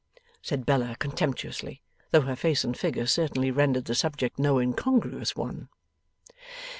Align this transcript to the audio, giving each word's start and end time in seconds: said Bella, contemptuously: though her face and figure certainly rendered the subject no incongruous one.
said 0.41 0.65
Bella, 0.65 0.95
contemptuously: 0.97 1.83
though 2.09 2.21
her 2.21 2.35
face 2.35 2.63
and 2.63 2.75
figure 2.75 3.05
certainly 3.05 3.51
rendered 3.51 3.85
the 3.85 3.93
subject 3.93 4.39
no 4.39 4.57
incongruous 4.57 5.35
one. 5.35 5.69